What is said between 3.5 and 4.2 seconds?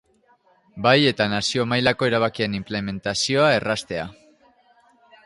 erraztea.